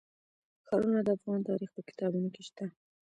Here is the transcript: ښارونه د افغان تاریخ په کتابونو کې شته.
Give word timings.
ښارونه 0.67 0.99
د 1.03 1.07
افغان 1.17 1.39
تاریخ 1.49 1.69
په 1.75 1.81
کتابونو 1.89 2.27
کې 2.33 2.41
شته. 2.47 2.65